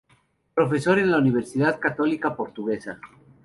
Profesor 0.55 0.97
en 0.97 1.11
la 1.11 1.19
Universidad 1.19 1.79
Católica 1.79 2.35
Portuguesa. 2.35 2.99